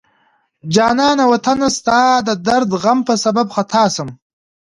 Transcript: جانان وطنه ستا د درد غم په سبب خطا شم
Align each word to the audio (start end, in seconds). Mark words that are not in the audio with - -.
جانان 0.73 1.19
وطنه 1.31 1.67
ستا 1.77 1.99
د 2.27 2.29
درد 2.47 2.69
غم 2.81 2.99
په 3.07 3.13
سبب 3.23 3.47
خطا 3.55 3.83
شم 3.95 4.09